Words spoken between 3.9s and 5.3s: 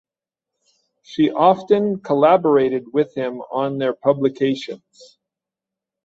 publications.